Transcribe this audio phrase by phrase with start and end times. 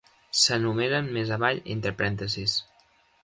[0.43, 2.59] S'enumeren més avall entre parèntesis.